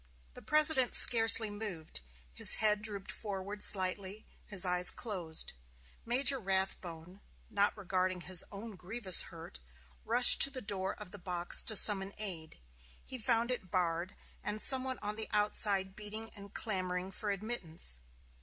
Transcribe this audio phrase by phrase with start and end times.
[0.33, 2.01] The President scarcely moved;
[2.33, 5.53] his head drooped forward slightly, his eyes closed.
[6.07, 9.59] Major Rathbone, not regarding his own grievous hurt,
[10.03, 12.57] rushed to the door of the box to summon aid.
[13.05, 17.99] He found it barred, and some one on the outside beating and clamoring for admittance.